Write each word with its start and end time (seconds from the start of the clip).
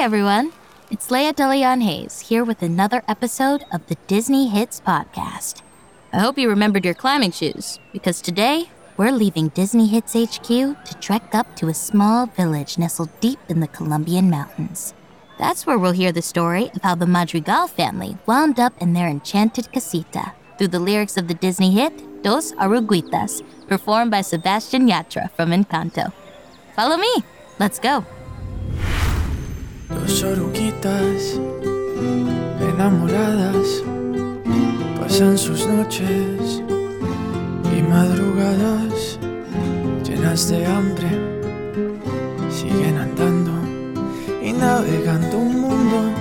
everyone. 0.00 0.50
It's 0.90 1.10
Laya 1.10 1.34
DeLeon 1.34 1.82
Hayes 1.82 2.20
here 2.20 2.42
with 2.42 2.62
another 2.62 3.02
episode 3.06 3.66
of 3.70 3.86
the 3.86 3.96
Disney 4.06 4.48
Hits 4.48 4.80
Podcast. 4.80 5.60
I 6.10 6.20
hope 6.20 6.38
you 6.38 6.48
remembered 6.48 6.86
your 6.86 6.94
climbing 6.94 7.32
shoes 7.32 7.78
because 7.92 8.22
today 8.22 8.70
we're 8.96 9.12
leaving 9.12 9.48
Disney 9.48 9.88
Hits 9.88 10.14
HQ 10.14 10.46
to 10.48 10.96
trek 11.02 11.34
up 11.34 11.54
to 11.56 11.68
a 11.68 11.74
small 11.74 12.24
village 12.24 12.78
nestled 12.78 13.10
deep 13.20 13.38
in 13.50 13.60
the 13.60 13.68
Colombian 13.68 14.30
mountains. 14.30 14.94
That's 15.38 15.66
where 15.66 15.78
we'll 15.78 15.92
hear 15.92 16.12
the 16.12 16.22
story 16.22 16.70
of 16.74 16.80
how 16.80 16.94
the 16.94 17.06
Madrigal 17.06 17.68
family 17.68 18.16
wound 18.24 18.58
up 18.58 18.72
in 18.80 18.94
their 18.94 19.06
enchanted 19.06 19.70
casita 19.70 20.32
through 20.56 20.68
the 20.68 20.80
lyrics 20.80 21.18
of 21.18 21.28
the 21.28 21.34
Disney 21.34 21.72
hit 21.72 22.22
Dos 22.22 22.52
Oruguitas, 22.52 23.42
performed 23.68 24.10
by 24.10 24.22
Sebastian 24.22 24.88
Yatra 24.88 25.30
from 25.32 25.50
Encanto. 25.50 26.10
Follow 26.74 26.96
me. 26.96 27.16
Let's 27.58 27.78
go. 27.78 28.06
Dos 30.10 30.24
oruguitas 30.24 31.38
enamoradas 32.60 33.84
pasan 34.98 35.38
sus 35.38 35.64
noches 35.68 36.64
y 37.72 37.82
madrugadas 37.82 39.20
llenas 40.02 40.48
de 40.48 40.66
hambre. 40.66 41.10
Siguen 42.50 42.98
andando 42.98 43.52
y 44.42 44.52
navegando 44.52 45.38
un 45.38 45.60
mundo 45.60 46.12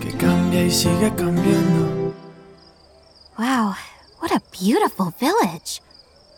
que 0.00 0.10
cambia 0.16 0.64
y 0.64 0.70
sigue 0.72 1.14
cambiando. 1.14 2.12
Wow, 3.38 3.76
what 4.20 4.32
a 4.32 4.42
beautiful 4.50 5.14
village. 5.20 5.80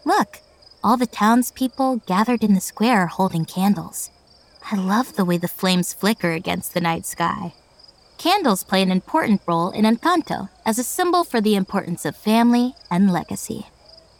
Look, 0.05 0.41
all 0.83 0.99
the 0.99 1.07
townspeople 1.07 2.03
gathered 2.07 2.45
in 2.45 2.53
the 2.53 2.61
square 2.61 3.07
holding 3.07 3.47
candles. 3.47 4.11
I 4.71 4.77
love 4.77 5.17
the 5.17 5.27
way 5.27 5.37
the 5.37 5.47
flames 5.47 5.93
flicker 5.93 6.33
against 6.33 6.73
the 6.73 6.81
night 6.81 7.05
sky. 7.05 7.53
Candles 8.17 8.65
play 8.65 8.81
an 8.81 8.91
important 8.91 9.43
role 9.47 9.71
in 9.71 9.85
Encanto 9.85 10.49
as 10.65 10.79
a 10.79 10.85
symbol 10.85 11.23
for 11.23 11.41
the 11.41 11.55
importance 11.55 12.07
of 12.07 12.17
family 12.17 12.75
and 12.91 13.13
legacy. 13.13 13.67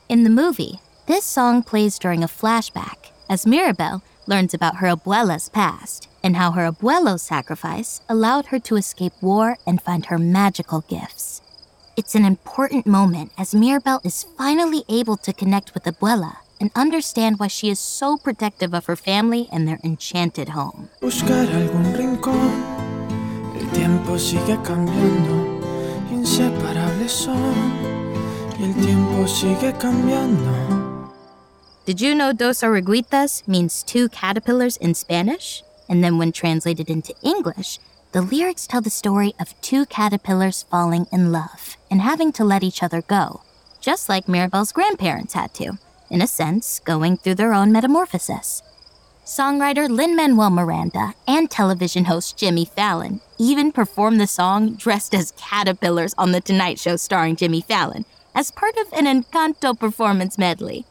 In 0.09 0.23
the 0.23 0.31
movie, 0.31 0.81
this 1.07 1.25
song 1.25 1.63
plays 1.63 1.99
during 1.99 2.23
a 2.23 2.29
flashback 2.29 3.11
as 3.31 3.47
Mirabel 3.47 4.03
learns 4.27 4.53
about 4.53 4.77
her 4.77 4.89
abuela's 4.89 5.49
past 5.49 6.09
and 6.23 6.37
how 6.37 6.51
her 6.51 6.71
abuelo's 6.71 7.23
sacrifice 7.23 8.03
allowed 8.07 8.47
her 8.47 8.59
to 8.59 8.77
escape 8.77 9.15
war 9.23 9.57
and 9.67 9.81
find 9.81 10.07
her 10.07 10.19
magical 10.19 10.83
gifts. 10.83 11.41
It's 11.97 12.15
an 12.15 12.25
important 12.27 12.87
moment 12.87 13.33
as 13.39 13.55
Mirabel 13.55 14.01
is 14.05 14.27
finally 14.37 14.85
able 14.91 15.17
to 15.19 15.33
connect 15.33 15.73
with 15.73 15.85
Abuela 15.85 16.37
and 16.61 16.71
understand 16.75 17.39
why 17.39 17.49
she 17.49 17.71
is 17.71 17.79
so 17.79 18.17
protective 18.17 18.75
of 18.75 18.87
her 18.87 18.97
family 18.97 19.49
and 19.53 19.67
their 19.67 19.81
enchanted 19.85 20.51
home. 20.51 20.89
Buscar 21.01 21.47
algún 21.49 21.95
rincón, 21.95 22.51
el 23.57 23.67
tiempo 23.73 24.19
sigue 24.19 24.59
cambiando, 24.63 25.61
inseparables 26.11 27.11
son, 27.11 27.55
y 28.59 28.65
el 28.65 28.75
tiempo 28.75 29.27
sigue 29.27 29.73
cambiando. 29.79 31.11
Did 31.87 32.01
you 32.01 32.15
know 32.15 32.33
dos 32.33 32.63
oruguitas 32.63 33.47
means 33.47 33.83
two 33.83 34.09
caterpillars 34.09 34.79
in 34.79 34.95
Spanish? 34.95 35.63
And 35.87 36.03
then 36.03 36.17
when 36.17 36.33
translated 36.33 36.89
into 36.89 37.15
English, 37.23 37.79
the 38.13 38.23
lyrics 38.23 38.67
tell 38.67 38.81
the 38.81 38.89
story 38.89 39.35
of 39.39 39.61
two 39.61 39.85
caterpillars 39.85 40.63
falling 40.71 41.07
in 41.13 41.31
love 41.31 41.77
and 41.91 42.01
having 42.01 42.33
to 42.33 42.45
let 42.45 42.63
each 42.63 42.83
other 42.83 43.03
go, 43.03 43.43
just 43.83 44.09
like 44.09 44.29
Mirabel's 44.29 44.73
grandparents 44.73 45.35
had 45.35 45.53
to 45.55 45.79
in 46.11 46.23
a 46.23 46.27
sense, 46.27 46.79
going 46.81 47.17
through 47.17 47.37
their 47.37 47.55
own 47.55 47.73
metamorphosis. 47.73 48.63
Songwriter 49.25 49.89
Lin 49.89 50.15
Manuel 50.15 50.51
Miranda 50.51 51.15
and 51.27 51.51
television 51.51 52.05
host 52.05 52.37
Jimmy 52.37 52.67
Fallon 52.67 53.23
even 53.39 53.73
performed 53.73 54.21
the 54.21 54.27
song 54.27 54.75
dressed 54.75 55.15
as 55.15 55.33
caterpillars 55.39 56.15
on 56.19 56.33
The 56.33 56.43
Tonight 56.43 56.79
Show 56.79 56.97
starring 56.97 57.35
Jimmy 57.35 57.63
Fallon 57.63 58.05
as 58.35 58.51
part 58.51 58.77
of 58.77 58.93
an 58.93 59.07
Encanto 59.07 59.79
performance 59.79 60.37
medley. 60.37 60.85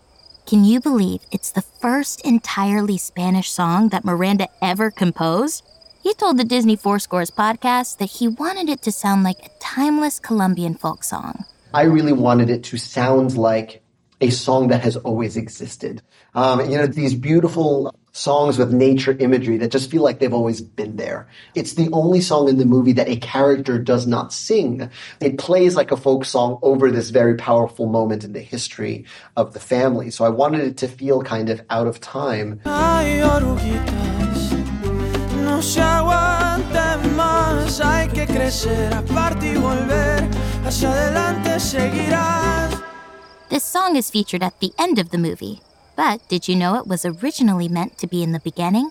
Can 0.48 0.66
you 0.66 0.80
believe 0.80 1.22
it's 1.32 1.52
the 1.52 1.62
first 1.62 2.26
entirely 2.26 2.98
Spanish 2.98 3.52
song 3.52 3.90
that 3.90 4.04
Miranda 4.04 4.48
ever 4.64 4.90
composed? 4.90 5.64
He 6.02 6.16
told 6.16 6.38
the 6.40 6.44
Disney 6.44 6.76
For 6.76 6.98
Scores 6.98 7.30
podcast 7.30 8.00
that 8.00 8.10
he 8.10 8.28
wanted 8.28 8.68
it 8.68 8.82
to 8.82 8.92
sound 8.92 9.24
like 9.24 9.46
a 9.46 9.50
timeless 9.60 10.20
Colombian 10.20 10.74
folk 10.74 11.04
song. 11.04 11.46
I 11.72 11.84
really 11.84 12.14
wanted 12.14 12.50
it 12.50 12.64
to 12.64 12.78
sound 12.78 13.38
like 13.38 13.83
a 14.24 14.30
song 14.30 14.70
that 14.70 14.82
has 14.82 14.96
always 14.96 15.36
existed. 15.36 16.02
Um, 16.34 16.62
you 16.72 16.78
know, 16.78 16.88
these 16.88 17.14
beautiful 17.14 17.94
songs 18.14 18.58
with 18.58 18.72
nature 18.72 19.18
imagery 19.20 19.58
that 19.58 19.70
just 19.70 19.92
feel 19.92 20.02
like 20.02 20.20
they've 20.20 20.34
always 20.34 20.62
been 20.62 20.96
there. 20.96 21.28
It's 21.56 21.74
the 21.74 21.90
only 21.92 22.22
song 22.22 22.48
in 22.48 22.58
the 22.58 22.66
movie 22.66 22.94
that 22.94 23.10
a 23.10 23.18
character 23.18 23.78
does 23.78 24.08
not 24.08 24.32
sing. 24.32 24.90
It 25.20 25.38
plays 25.38 25.76
like 25.76 25.92
a 25.92 25.98
folk 25.98 26.24
song 26.24 26.58
over 26.62 26.90
this 26.90 27.10
very 27.10 27.36
powerful 27.36 27.86
moment 27.86 28.24
in 28.24 28.32
the 28.32 28.40
history 28.40 29.06
of 29.36 29.54
the 29.54 29.60
family. 29.60 30.10
So 30.10 30.24
I 30.24 30.30
wanted 30.30 30.62
it 30.62 30.78
to 30.78 30.88
feel 30.88 31.22
kind 31.22 31.50
of 31.50 31.62
out 31.70 31.88
of 31.88 32.00
time. 32.00 32.62
This 43.54 43.64
song 43.64 43.96
is 43.98 44.10
featured 44.10 44.42
at 44.42 44.60
the 44.62 44.72
end 44.80 44.98
of 44.98 45.12
the 45.12 45.20
movie, 45.20 45.62
but 45.96 46.28
did 46.28 46.48
you 46.48 46.56
know 46.56 46.74
it 46.74 46.88
was 46.88 47.06
originally 47.06 47.68
meant 47.68 48.00
to 48.00 48.08
be 48.08 48.24
in 48.24 48.32
the 48.32 48.40
beginning? 48.40 48.90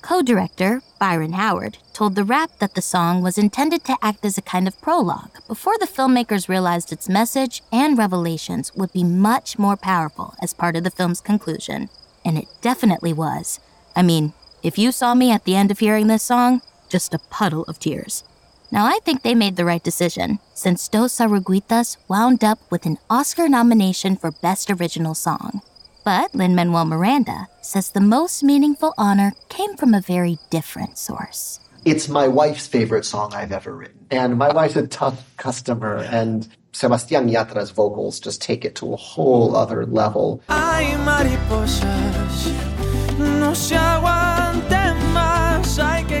Co 0.00 0.22
director 0.22 0.80
Byron 0.98 1.34
Howard 1.34 1.76
told 1.92 2.14
The 2.14 2.24
Wrap 2.24 2.58
that 2.58 2.74
the 2.74 2.80
song 2.80 3.20
was 3.20 3.36
intended 3.36 3.84
to 3.84 3.98
act 4.00 4.24
as 4.24 4.38
a 4.38 4.40
kind 4.40 4.66
of 4.66 4.80
prologue 4.80 5.46
before 5.46 5.76
the 5.78 5.84
filmmakers 5.84 6.48
realized 6.48 6.90
its 6.90 7.06
message 7.06 7.62
and 7.70 7.98
revelations 7.98 8.74
would 8.74 8.94
be 8.94 9.04
much 9.04 9.58
more 9.58 9.76
powerful 9.76 10.34
as 10.40 10.54
part 10.54 10.74
of 10.74 10.84
the 10.84 10.90
film's 10.90 11.20
conclusion. 11.20 11.90
And 12.24 12.38
it 12.38 12.48
definitely 12.62 13.12
was. 13.12 13.60
I 13.94 14.00
mean, 14.00 14.32
if 14.62 14.78
you 14.78 14.90
saw 14.90 15.12
me 15.12 15.30
at 15.32 15.44
the 15.44 15.54
end 15.54 15.70
of 15.70 15.80
hearing 15.80 16.06
this 16.06 16.22
song, 16.22 16.62
just 16.88 17.12
a 17.12 17.18
puddle 17.18 17.64
of 17.64 17.78
tears. 17.78 18.24
Now, 18.70 18.84
I 18.84 18.98
think 19.02 19.22
they 19.22 19.34
made 19.34 19.56
the 19.56 19.64
right 19.64 19.82
decision, 19.82 20.40
since 20.52 20.88
Dos 20.88 21.16
Oruguitas 21.18 21.96
wound 22.06 22.44
up 22.44 22.58
with 22.70 22.84
an 22.84 22.98
Oscar 23.08 23.48
nomination 23.48 24.14
for 24.14 24.30
Best 24.30 24.70
Original 24.70 25.14
Song. 25.14 25.62
But 26.04 26.34
Lin 26.34 26.54
Manuel 26.54 26.84
Miranda 26.84 27.48
says 27.62 27.90
the 27.90 28.00
most 28.00 28.42
meaningful 28.42 28.92
honor 28.98 29.32
came 29.48 29.76
from 29.76 29.94
a 29.94 30.02
very 30.02 30.38
different 30.50 30.98
source. 30.98 31.60
It's 31.86 32.08
my 32.08 32.28
wife's 32.28 32.66
favorite 32.66 33.06
song 33.06 33.32
I've 33.32 33.52
ever 33.52 33.74
written. 33.74 34.06
And 34.10 34.36
my 34.36 34.52
wife's 34.52 34.76
a 34.76 34.86
tough 34.86 35.34
customer, 35.38 35.96
and 35.96 36.46
Sebastian 36.72 37.28
Yatra's 37.28 37.70
vocals 37.70 38.20
just 38.20 38.42
take 38.42 38.66
it 38.66 38.74
to 38.76 38.92
a 38.92 38.96
whole 38.96 39.56
other 39.56 39.86
level. 39.86 40.42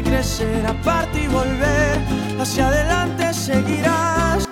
Crecer, 0.08 0.66
aparte 0.66 1.22
y 1.22 1.28
volver, 1.28 1.98
hacia 2.40 2.68
adelante 2.68 3.32
seguirás. 3.34 4.46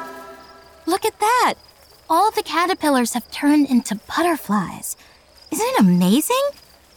Look 0.87 1.05
at 1.05 1.19
that! 1.19 1.55
All 2.09 2.31
the 2.31 2.43
caterpillars 2.43 3.15
have 3.15 3.29
turned 3.31 3.69
into 3.69 3.97
butterflies. 4.17 4.97
Isn't 5.51 5.67
it 5.67 5.81
amazing? 5.81 6.43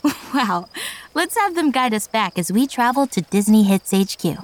wow, 0.33 0.67
let's 1.13 1.37
have 1.37 1.55
them 1.55 1.71
guide 1.71 1.93
us 1.93 2.07
back 2.07 2.37
as 2.37 2.51
we 2.51 2.67
travel 2.67 3.07
to 3.07 3.21
Disney 3.21 3.63
Hits 3.63 3.91
HQ. 3.91 4.37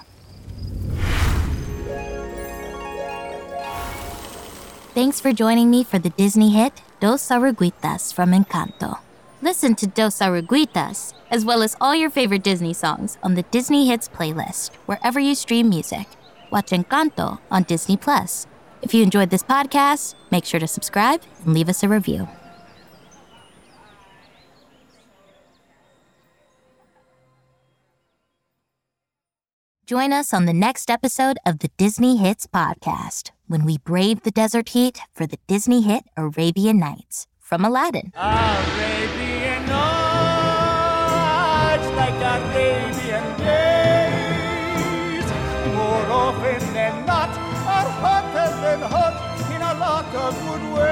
Thanks 4.94 5.20
for 5.20 5.34
joining 5.34 5.70
me 5.70 5.84
for 5.84 6.00
the 6.00 6.10
Disney 6.10 6.52
hit 6.52 6.82
Dos 7.02 7.28
Oruguitas 7.28 8.14
from 8.14 8.32
Encanto. 8.32 9.00
Listen 9.42 9.76
to 9.76 9.88
Dos 9.88 10.20
Oruguitas, 10.20 11.14
as 11.30 11.44
well 11.44 11.62
as 11.62 11.76
all 11.82 11.94
your 11.94 12.10
favorite 12.10 12.42
Disney 12.44 12.74
songs 12.74 13.18
on 13.22 13.34
the 13.34 13.44
Disney 13.44 13.88
Hits 13.88 14.08
playlist, 14.08 14.76
wherever 14.86 15.20
you 15.20 15.36
stream 15.36 15.68
music. 15.68 16.08
Watch 16.52 16.72
Encanto 16.72 17.40
on 17.52 17.64
Disney 17.64 17.98
Plus. 17.98 18.48
If 18.82 18.94
you 18.94 19.04
enjoyed 19.04 19.32
this 19.32 19.44
podcast, 19.44 20.16
make 20.32 20.46
sure 20.46 20.60
to 20.60 20.68
subscribe 20.68 21.22
and 21.44 21.54
leave 21.54 21.68
us 21.68 21.84
a 21.84 21.90
review. 21.90 22.30
Join 29.86 30.14
us 30.14 30.34
on 30.34 30.46
the 30.46 30.54
next 30.54 30.90
episode 30.90 31.38
of 31.46 31.60
the 31.60 31.70
Disney 31.78 32.18
Hits 32.18 32.48
podcast 32.48 33.32
when 33.48 33.66
we 33.66 33.78
brave 33.80 34.24
the 34.24 34.32
desert 34.32 34.70
heat 34.70 35.00
for 35.14 35.28
the 35.28 35.38
Disney 35.46 35.82
hit 35.82 36.06
Arabian 36.18 36.80
Nights 36.80 37.28
from 37.46 37.64
Aladdin. 37.64 38.12
Nights 38.16 38.66
like 41.96 42.20
days, 42.50 42.98
more 45.76 46.06
often 46.10 46.60
than 46.74 47.06
not, 47.06 47.30
are 47.30 47.90
hotter 48.02 48.50
than 48.62 48.80
hot 48.82 49.16
in 49.54 49.62
a 49.62 49.74
lot 49.80 50.06
of 50.16 50.34
good 50.42 50.64
ways. 50.76 50.92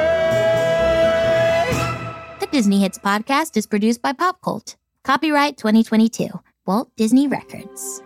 The 2.40 2.48
Disney 2.52 2.80
Hits 2.82 3.00
podcast 3.00 3.58
is 3.58 3.66
produced 3.66 4.04
by 4.04 4.14
Pop 4.14 4.40
Cult. 4.42 4.76
Copyright 5.04 5.58
2022, 5.58 6.28
Walt 6.68 6.92
Disney 6.96 7.28
Records. 7.28 8.04